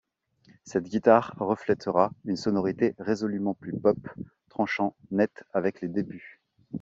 [0.63, 3.99] Cette guitare reflétera une sonorité résolument plus pop,
[4.49, 6.41] tranchant net avec les débuts.